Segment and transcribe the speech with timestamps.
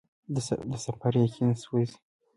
[0.71, 1.97] د سفر یقین یې سوزي